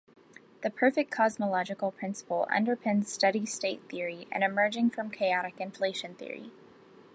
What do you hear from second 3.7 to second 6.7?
theory and emerging from chaotic inflation theory.